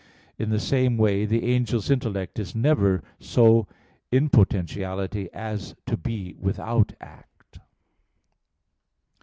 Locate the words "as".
5.31-5.75